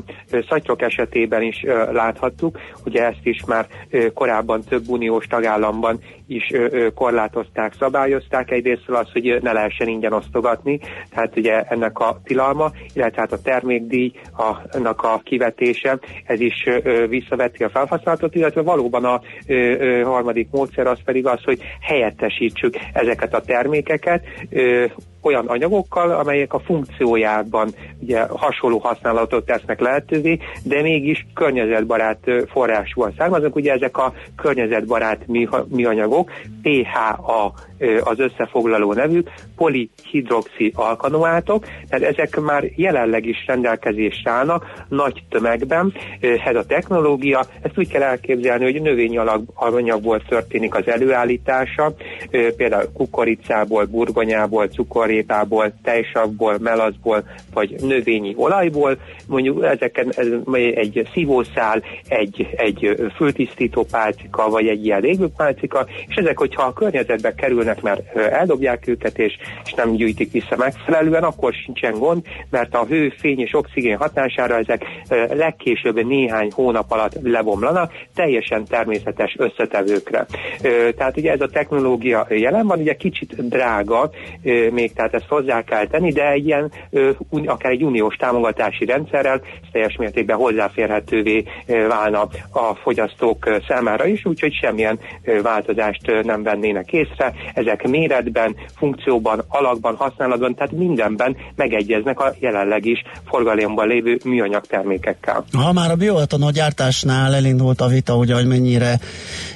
[0.49, 2.59] szatyrok esetében is láthattuk.
[2.85, 3.67] Ugye ezt is már
[4.13, 6.53] korábban több uniós tagállamban is
[6.95, 8.51] korlátozták, szabályozták.
[8.51, 13.41] Egyrésztről az, hogy ne lehessen ingyen osztogatni, tehát ugye ennek a tilalma, illetve hát a
[13.41, 16.67] termékdíj, a, ennek a kivetése, ez is
[17.07, 19.21] visszaveti a felhasználatot, illetve valóban a
[20.03, 24.23] harmadik módszer az pedig az, hogy helyettesítsük ezeket a termékeket.
[25.21, 32.19] Olyan anyagokkal, amelyek a funkciójában ugye hasonló használatot tesznek lehetővé, de mégis környezetbarát
[32.51, 33.55] forrásból származnak.
[33.55, 35.25] Ugye ezek a környezetbarát
[35.69, 36.18] műanyagok,
[36.63, 37.53] THO
[38.03, 45.93] az összefoglaló nevük, polihidroxi alkanoátok, tehát ezek már jelenleg is rendelkezésre állnak nagy tömegben.
[46.45, 49.19] Ez a technológia, ezt úgy kell elképzelni, hogy növényi
[49.53, 51.93] alanyagból történik az előállítása,
[52.57, 60.27] például kukoricából, burgonyából, cukorrépából, tejsavból, melazból, vagy növényi olajból, mondjuk ezeken ez
[60.75, 67.33] egy szívószál, egy, egy fültisztító pálcika, vagy egy ilyen légőpálcika, és ezek, hogyha a környezetbe
[67.33, 72.85] kerülnek, mert eldobják őket, és, és nem gyűjtik vissza megfelelően, akkor sincsen gond, mert a
[72.85, 74.85] hő, fény és oxigén hatására ezek
[75.29, 80.25] legkésőbb néhány hónap alatt lebomlanak, teljesen természetes összetevőkre.
[80.97, 84.09] Tehát ugye ez a technológia jelen van, ugye kicsit drága
[84.71, 86.71] még, tehát ezt hozzá kell tenni, de egy ilyen
[87.45, 91.43] akár egy uniós támogatási rendszerrel teljes mértékben hozzáférhetővé
[91.87, 94.99] válna a fogyasztók számára is, úgyhogy semmilyen
[95.41, 97.33] változást nem vennének észre.
[97.59, 105.43] Ezek méretben, funkcióban, alakban, használatban, tehát mindenben megegyeznek a jelenleg is forgalomban lévő műanyag termékekkel.
[105.51, 108.99] Ha már a bioetanol gyártásnál elindult a vita, ugye, hogy mennyire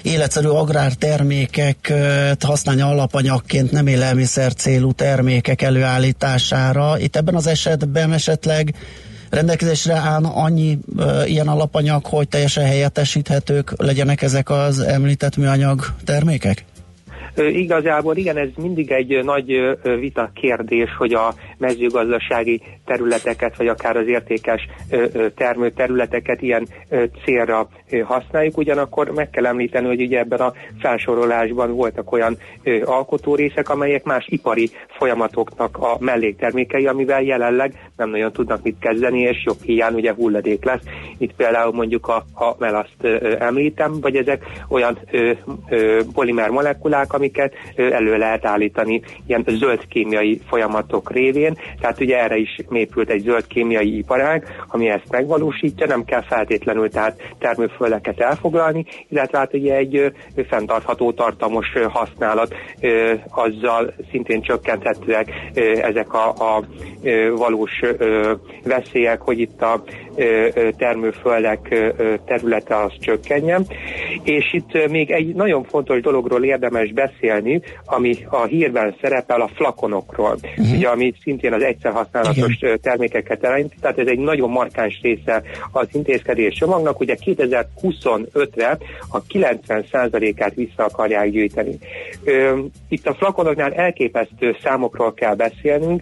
[0.02, 7.00] életszerű agrártermékeket használni alapanyagként nem élelmiszer célú termékek előállítására.
[7.00, 8.76] Itt ebben az esetben esetleg
[9.30, 16.66] rendelkezésre áll annyi uh, ilyen alapanyag, hogy teljesen helyettesíthetők legyenek ezek az említett műanyag termékek?
[17.38, 24.08] Igazából igen, ez mindig egy nagy vita kérdés, hogy a mezőgazdasági területeket, vagy akár az
[24.08, 24.67] értékes
[25.36, 26.67] termőterületeket ilyen
[27.26, 27.67] célra
[28.04, 28.58] használjuk.
[28.58, 32.38] Ugyanakkor meg kell említeni, hogy ugye ebben a felsorolásban voltak olyan
[32.86, 39.43] alkotórészek, amelyek más ipari folyamatoknak a melléktermékei, amivel jelenleg nem nagyon tudnak mit kezdeni, és
[39.46, 40.84] jobb hiány ugye hulladék lesz.
[41.17, 43.04] Itt például mondjuk a, a melaszt
[43.39, 45.00] említem, vagy ezek olyan
[46.13, 52.60] polimer molekulák, amiket elő lehet állítani ilyen zöld kémiai folyamatok révén, tehát ugye erre is
[52.72, 59.38] épült egy zöld kémiai iparág, ami ezt megvalósítja, nem kell feltétlenül tehát termőföldeket elfoglalni, illetve
[59.38, 60.12] hát ugye egy
[60.48, 62.56] fenntartható tartamos használat,
[63.30, 65.32] azzal szintén csökkenthetőek
[65.82, 66.64] ezek a, a
[67.36, 67.82] valós
[68.64, 69.84] veszélyek, hogy itt a
[70.78, 71.76] termőföldek
[72.26, 73.67] területe az csökkenjen.
[74.23, 80.38] És itt még egy nagyon fontos dologról érdemes beszélni, ami a hírben szerepel a flakonokról,
[80.41, 80.76] uh-huh.
[80.76, 82.80] ugye, ami szintén az egyszer használatos Igen.
[82.82, 88.78] termékeket jelent, tehát ez egy nagyon markáns része az intézkedés csomagnak, ugye 2025-re
[89.10, 91.78] a 90%-át vissza akarják gyűjteni.
[92.89, 96.02] Itt a flakonoknál elképesztő számokról kell beszélnünk,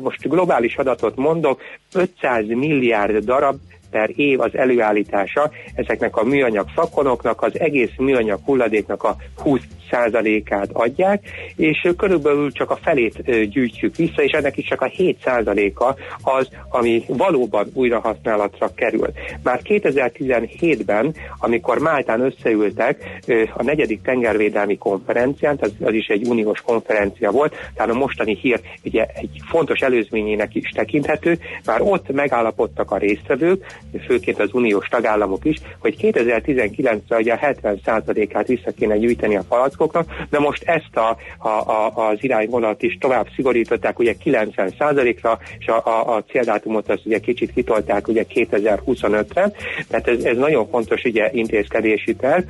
[0.00, 1.60] most globális adatot mondok,
[1.94, 3.56] 500 milliárd darab
[3.90, 10.68] per év az előállítása ezeknek a műanyag szakonoknak, az egész műanyag hulladéknak a 20 százalékát
[10.72, 11.22] adják,
[11.56, 16.48] és körülbelül csak a felét gyűjtjük vissza, és ennek is csak a 7 százaléka az,
[16.68, 19.08] ami valóban újrahasználatra kerül.
[19.42, 23.20] Már 2017-ben, amikor Máltán összeültek
[23.54, 28.60] a negyedik tengervédelmi konferencián, az, az is egy uniós konferencia volt, tehát a mostani hír
[28.84, 33.64] ugye egy fontos előzményének is tekinthető, már ott megállapodtak a résztvevők,
[34.06, 39.44] főként az uniós tagállamok is, hogy 2019-re ugye a 70 százalékát vissza kéne gyűjteni a
[39.48, 45.38] palackok, fogyasztóknak, de most ezt a, a, a, az irányvonalat is tovább szigorították ugye 90%-ra,
[45.58, 49.50] és a, a, a céldátumot azt ugye kicsit kitolták ugye 2025-re,
[49.88, 52.42] tehát ez, ez nagyon fontos ugye intézkedési terv,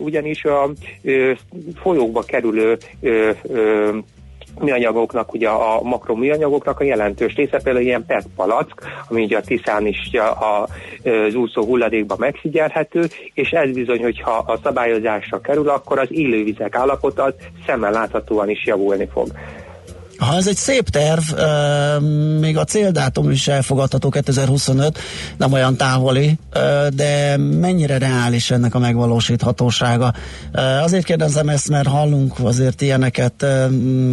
[0.00, 0.70] ugyanis a
[1.02, 1.32] ö,
[1.82, 3.98] folyókba kerülő ö, ö,
[4.60, 9.86] műanyagoknak, ugye a makroműanyagoknak a jelentős része, például ilyen PET palack, ami ugye a Tiszán
[9.86, 10.62] is a,
[11.02, 17.22] az úszó hulladékban megfigyelhető, és ez bizony, hogyha a szabályozásra kerül, akkor az élővizek állapota
[17.22, 17.34] az
[17.66, 19.28] szemmel láthatóan is javulni fog.
[20.18, 21.22] Ha ez egy szép terv,
[22.40, 24.98] még a céldátum is elfogadható 2025,
[25.36, 26.38] nem olyan távoli,
[26.94, 30.12] de mennyire reális ennek a megvalósíthatósága?
[30.82, 33.46] Azért kérdezem ezt, mert hallunk azért ilyeneket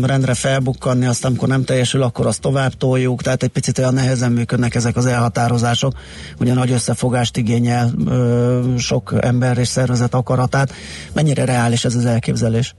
[0.02, 4.32] rendre felbukkanni, azt amikor nem teljesül, akkor azt tovább toljuk, tehát egy picit olyan nehezen
[4.32, 5.94] működnek ezek az elhatározások,
[6.40, 7.94] ugye nagy összefogást igényel
[8.78, 10.74] sok ember és szervezet akaratát.
[11.14, 12.76] Mennyire reális ez az elképzelés?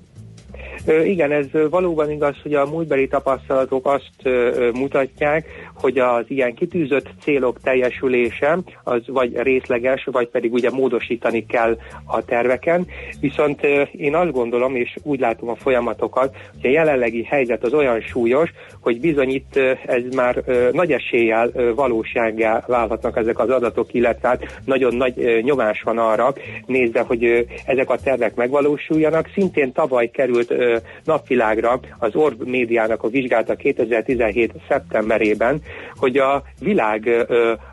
[0.86, 4.28] Igen, ez valóban igaz, hogy a múltbeli tapasztalatok azt
[4.74, 11.78] mutatják, hogy az ilyen kitűzött célok teljesülése az vagy részleges, vagy pedig ugye módosítani kell
[12.06, 12.86] a terveken.
[13.20, 13.60] Viszont
[13.92, 18.50] én azt gondolom, és úgy látom a folyamatokat, hogy a jelenlegi helyzet az olyan súlyos,
[18.80, 19.56] hogy bizony itt
[19.86, 25.98] ez már nagy eséllyel valósággá válhatnak ezek az adatok, illetve hát nagyon nagy nyomás van
[25.98, 26.34] arra,
[26.66, 29.30] nézve, hogy ezek a tervek megvalósuljanak.
[29.34, 30.54] Szintén tavaly került
[31.04, 34.52] napvilágra az Orb médiának a vizsgálata 2017.
[34.68, 35.62] szeptemberében,
[35.94, 37.26] hogy a világ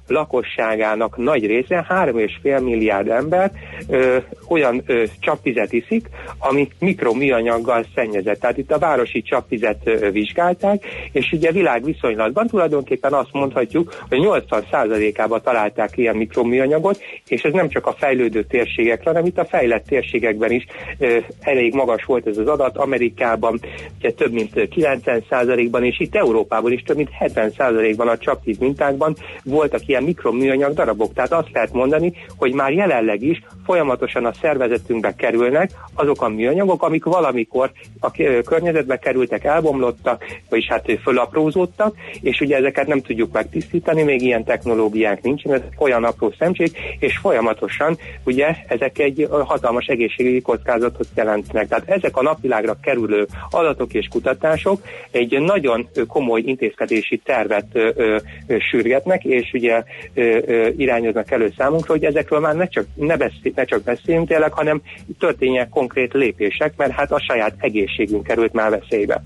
[0.07, 3.51] lakosságának nagy része, 3,5 milliárd ember
[3.87, 8.39] ö, olyan ö, csapvizet iszik, ami mikroműanyaggal szennyezett.
[8.39, 15.41] Tehát itt a városi csapvizet ö, vizsgálták, és ugye világviszonylatban tulajdonképpen azt mondhatjuk, hogy 80%-ában
[15.41, 20.51] találták ilyen mikroműanyagot, és ez nem csak a fejlődő térségekre, hanem itt a fejlett térségekben
[20.51, 20.65] is
[20.97, 23.59] ö, elég magas volt ez az adat, Amerikában
[23.97, 29.81] ugye több mint 90%-ban, és itt Európában is több mint 70%-ban a csapvíz mintákban voltak
[29.93, 31.13] ilyen mikroműanyag darabok.
[31.13, 36.84] Tehát azt lehet mondani, hogy már jelenleg is folyamatosan a szervezetünkbe kerülnek azok a műanyagok,
[36.84, 38.11] amik valamikor a
[38.45, 45.22] környezetbe kerültek, elbomlottak, vagyis hát fölaprózódtak, és ugye ezeket nem tudjuk megtisztítani, még ilyen technológiák
[45.22, 51.68] nincsen, ez olyan apró szemcség, és folyamatosan ugye ezek egy hatalmas egészségügyi kockázatot jelentnek.
[51.68, 58.18] Tehát ezek a napvilágra kerülő adatok és kutatások egy nagyon komoly intézkedési tervet ö, ö,
[58.70, 59.84] sürgetnek, és ugye
[60.14, 64.27] ö, ö, irányoznak elő számunkra, hogy ezekről már ne csak, ne, beszél, ne csak beszéljünk
[64.27, 64.81] tényleg, hanem
[65.19, 69.23] történjenek konkrét lépések, mert hát a saját egészségünk került már veszélybe.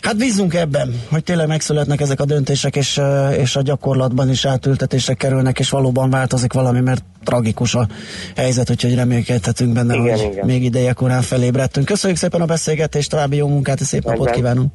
[0.00, 3.00] Hát bízunk ebben, hogy tényleg megszületnek ezek a döntések, és,
[3.38, 7.86] és a gyakorlatban is átültetésre kerülnek, és valóban változik valami, mert tragikus a
[8.36, 10.46] helyzet, úgyhogy remélkedhetünk benne, igen, hogy igen.
[10.46, 11.86] még ideje korán felébredtünk.
[11.86, 14.18] Köszönjük szépen a beszélgetést, további jó munkát és szép Megben.
[14.20, 14.72] napot kívánunk!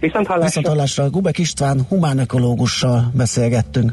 [0.00, 0.46] Viszont hallásra.
[0.46, 1.10] Viszont hallásra.
[1.10, 3.92] Gubek István humánökológussal beszélgettünk.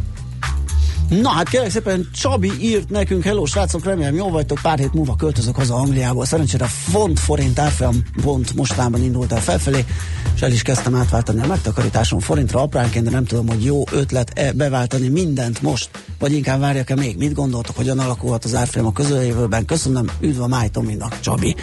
[1.19, 5.15] Na hát kérlek szépen, Csabi írt nekünk, hello srácok, remélem jól vagytok, pár hét múlva
[5.15, 6.25] költözök haza Angliából.
[6.25, 9.85] Szerencsére font forint árfolyam pont mostában indult el felfelé,
[10.35, 14.53] és el is kezdtem átváltani a megtakarításom forintra apránként, de nem tudom, hogy jó ötlet-e
[14.53, 15.89] beváltani mindent most,
[16.19, 17.17] vagy inkább várjak-e még.
[17.17, 19.65] Mit gondoltok, hogyan alakulhat az árfolyam a közeljövőben?
[19.65, 21.55] Köszönöm, üdv a Máj Tominak, Csabi.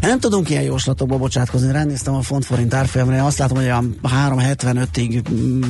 [0.00, 1.72] Nem tudunk ilyen jóslatokba bocsátkozni.
[1.72, 5.22] Ránéztem a font forint árfolyamra, azt látom, hogy olyan 375-ig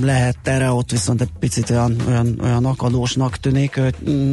[0.02, 3.80] lehet erre, ott viszont egy picit olyan, olyan, olyan akadósnak tűnik.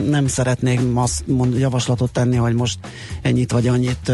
[0.10, 2.80] Nem szeretnék azt mond, javaslatot tenni, hogy most
[3.22, 4.12] ennyit vagy annyit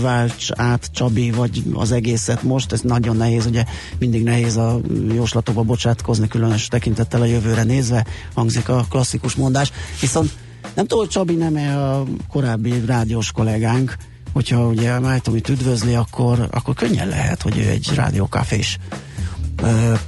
[0.00, 2.72] válts át Csabi, vagy az egészet most.
[2.72, 3.64] Ez nagyon nehéz, ugye
[3.98, 4.80] mindig nehéz a
[5.14, 9.72] jóslatokba bocsátkozni, különös tekintettel a jövőre nézve, hangzik a klasszikus mondás.
[10.00, 10.30] Viszont
[10.74, 13.96] nem tudom, hogy Csabi nem-e a korábbi rádiós kollégánk,
[14.34, 18.78] hogyha ugye Májtomit üdvözli, akkor, akkor könnyen lehet, hogy ő egy rádiókafés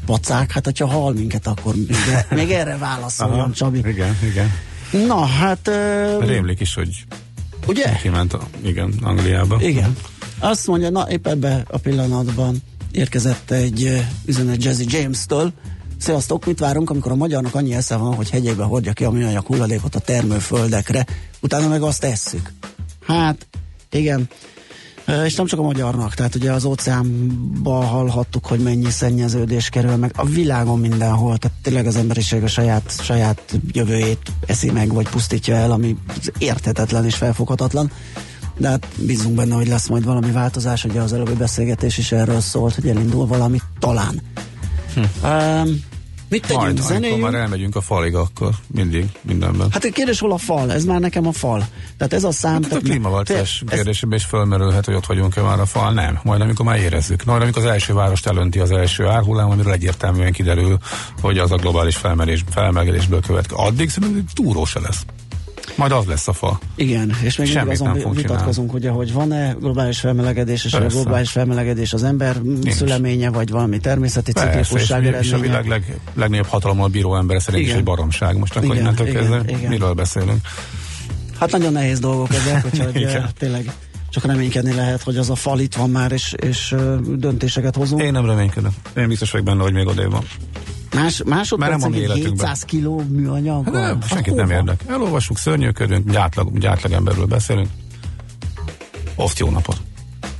[0.07, 1.97] pacák, hát hogyha hall minket, akkor még,
[2.31, 3.79] még erre válaszoljon, Csabi.
[3.79, 4.51] Igen, igen.
[5.07, 5.69] Na, hát...
[5.69, 7.05] Uh, Rémlik is, hogy
[7.67, 7.97] ugye?
[8.03, 9.61] kiment, a, igen, Angliába.
[9.61, 9.97] Igen.
[10.39, 12.57] Azt mondja, na épp ebbe a pillanatban
[12.91, 15.53] érkezett egy üzenet Jazzy James-től,
[15.99, 19.47] Sziasztok, mit várunk, amikor a magyarnak annyi esze van, hogy hegyébe hordja ki a műanyag
[19.47, 21.07] hulladékot a termőföldekre,
[21.41, 22.53] utána meg azt tesszük.
[23.07, 23.47] Hát,
[23.97, 24.29] igen.
[25.25, 30.13] És nem csak a magyarnak, tehát ugye az óceánba hallhattuk, hogy mennyi szennyeződés kerül meg
[30.17, 35.55] a világon mindenhol, tehát tényleg az emberiség a saját, saját jövőjét eszi meg, vagy pusztítja
[35.55, 35.97] el, ami
[36.39, 37.91] érthetetlen és felfoghatatlan.
[38.59, 42.41] De hát bízunk benne, hogy lesz majd valami változás, ugye az előbbi beszélgetés is erről
[42.41, 44.21] szólt, hogy elindul valami talán.
[44.95, 45.27] Hm.
[45.27, 45.85] Um,
[46.29, 46.89] Mit tegyünk?
[46.89, 49.71] Majd, amikor már elmegyünk a falig, akkor mindig, mindenben.
[49.71, 50.73] Hát egy kérdés, hol a fal?
[50.73, 51.67] Ez már nekem a fal.
[51.97, 52.63] Tehát ez a szám...
[52.63, 55.93] Hát a klímaváltozás kérdésében is fölmerülhet, hogy ott vagyunk-e már a fal.
[55.93, 56.21] Nem.
[56.23, 57.25] Majd amikor már érezzük.
[57.25, 60.79] Majd amikor az első várost elönti az első árhullám, amiről egyértelműen kiderül,
[61.21, 63.65] hogy az a globális felmerés, felmelegedésből következik.
[63.67, 65.05] Addig szerintem túró se lesz.
[65.77, 66.59] Majd az lesz a fa.
[66.75, 70.99] Igen, és még mindig azon vitatkozunk, ugye, hogy van-e globális felmelegedés, és Persze.
[70.99, 72.73] a globális felmelegedés az ember Nincs.
[72.73, 75.25] szüleménye, vagy valami természeti ciklikusság eredménye.
[75.25, 77.75] És a világ leg, legnagyobb hatalommal bíró ember szerint igen.
[77.75, 78.37] is egy baromság.
[78.37, 79.71] Most akkor igen, innentől igen, kezdve igen.
[79.71, 80.41] miről beszélünk?
[81.39, 83.73] Hát nagyon nehéz dolgok ezek, úgyhogy tényleg
[84.11, 86.75] csak reménykedni lehet, hogy az a fal itt van már, és, és
[87.09, 88.03] döntéseket hozunk.
[88.03, 88.75] Én nem reménykedem.
[88.97, 90.25] Én biztos vagyok benne, hogy még odébb van.
[91.03, 93.65] Más, másodpercenként 700 kiló műanyag.
[93.65, 94.81] Hát nem, senkit nem érdek.
[94.87, 97.69] Elolvassuk, szörnyűködünk, gyátlag, gyátlag emberről beszélünk.
[99.17, 99.86] Oft jó napot!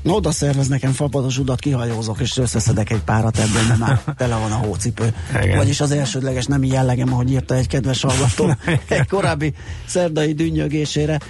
[0.07, 4.37] No, oda szervez nekem fapados udat, kihajózok, és összeszedek egy párat ebből, mert már tele
[4.37, 5.15] van a hócipő.
[5.43, 5.57] Igen.
[5.57, 8.55] Vagyis az elsődleges nem jellegem, ahogy írta egy kedves hallgató
[8.89, 9.53] egy korábbi
[9.87, 11.21] szerdai dünnyögésére.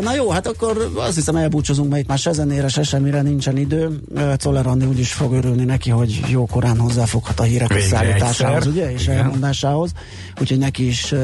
[0.00, 3.56] Na jó, hát akkor azt hiszem elbúcsozunk, mert itt már se zenére, se semmire nincsen
[3.56, 4.00] idő.
[4.36, 9.02] Czoller Andi úgyis fog örülni neki, hogy jó korán hozzáfoghat a hírek összeállításához, ugye, és
[9.02, 9.16] Igen.
[9.16, 9.92] elmondásához.
[10.40, 11.14] Úgyhogy neki is...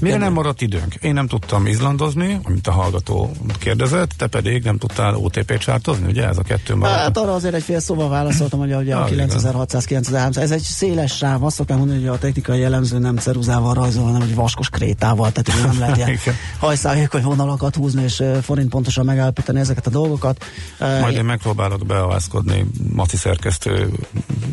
[0.00, 0.94] Mire nem maradt időnk?
[0.94, 6.05] Én nem tudtam izlandozni, amit a hallgató kérdezett, te pedig nem tudtál OTP csártozni?
[6.06, 6.98] Ugye ez a kettő maradt.
[6.98, 11.16] Hát arra azért egy fél szóval válaszoltam, hogy ugye a 9600 9300 ez egy széles
[11.16, 15.32] sáv, azt szoktam mondani, hogy a technikai jellemző nem ceruzával rajzol, hanem egy vaskos krétával,
[15.32, 16.18] tehát nem lehet ilyen
[16.58, 20.44] hajszálékony vonalakat húzni, és forint pontosan megállapítani ezeket a dolgokat.
[20.78, 23.92] Majd én megpróbálok beavászkodni Maci szerkesztő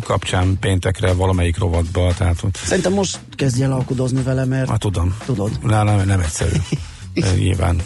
[0.04, 2.14] kapcsán péntekre valamelyik rovatba.
[2.18, 4.70] Tehát, Szerintem most kezdj el alkudozni vele, mert...
[4.70, 5.16] Hát tudom.
[5.26, 5.51] Tudod.
[5.64, 6.56] Nem, nem, nem egyszerű.
[7.38, 7.82] nyilván.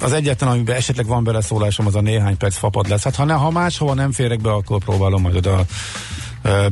[0.00, 3.02] Az egyetlen, amiben esetleg van beleszólásom, az a néhány perc fapad lesz.
[3.02, 5.64] Hát ha, ne, ha máshova nem férek be, akkor próbálom majd oda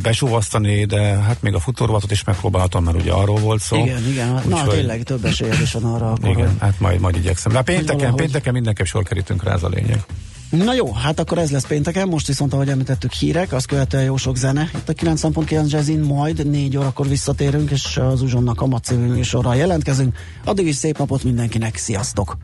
[0.02, 3.76] besúvasztani, de hát még a futórovatot is megpróbáltam, mert ugye arról volt szó.
[3.76, 4.74] Igen, igen, hát, na hogy...
[4.74, 6.12] tényleg több esélyed is van arra.
[6.12, 7.52] Akkor, igen, hát majd, majd igyekszem.
[7.52, 8.20] De pénteken, valahogy...
[8.20, 10.04] pénteken mindenképp sor kerítünk rá, ez a lényeg.
[10.50, 14.16] Na jó, hát akkor ez lesz pénteken, most viszont ahogy említettük hírek, azt követően jó
[14.16, 14.70] sok zene.
[14.74, 20.16] Itt a 9.9 Jazzin majd négy órakor visszatérünk, és az Uzsonnak a Macivű műsorral jelentkezünk.
[20.44, 22.36] Addig is szép napot mindenkinek, sziasztok!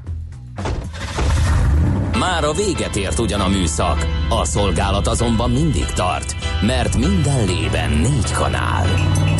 [2.18, 6.36] Már a véget ért ugyan a műszak, a szolgálat azonban mindig tart,
[6.66, 8.86] mert minden lében négy kanál.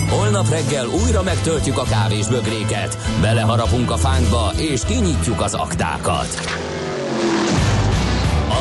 [0.09, 6.59] Holnap reggel újra megtöltjük a kávés bögréket, beleharapunk a fánkba és kinyitjuk az aktákat.